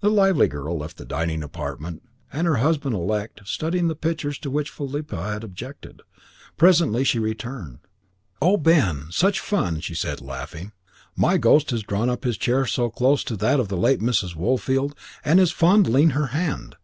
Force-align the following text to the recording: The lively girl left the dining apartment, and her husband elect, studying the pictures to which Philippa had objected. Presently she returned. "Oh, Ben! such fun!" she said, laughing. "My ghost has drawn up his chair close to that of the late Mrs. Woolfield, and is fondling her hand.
The 0.00 0.10
lively 0.10 0.46
girl 0.46 0.76
left 0.76 0.98
the 0.98 1.06
dining 1.06 1.42
apartment, 1.42 2.02
and 2.30 2.46
her 2.46 2.56
husband 2.56 2.94
elect, 2.94 3.40
studying 3.46 3.88
the 3.88 3.94
pictures 3.96 4.38
to 4.40 4.50
which 4.50 4.68
Philippa 4.68 5.32
had 5.32 5.42
objected. 5.42 6.02
Presently 6.58 7.02
she 7.02 7.18
returned. 7.18 7.78
"Oh, 8.42 8.58
Ben! 8.58 9.06
such 9.08 9.40
fun!" 9.40 9.80
she 9.80 9.94
said, 9.94 10.20
laughing. 10.20 10.72
"My 11.16 11.38
ghost 11.38 11.70
has 11.70 11.82
drawn 11.82 12.10
up 12.10 12.24
his 12.24 12.36
chair 12.36 12.66
close 12.66 13.24
to 13.24 13.36
that 13.38 13.58
of 13.58 13.68
the 13.68 13.78
late 13.78 14.00
Mrs. 14.00 14.36
Woolfield, 14.36 14.94
and 15.24 15.40
is 15.40 15.50
fondling 15.50 16.10
her 16.10 16.26
hand. 16.26 16.76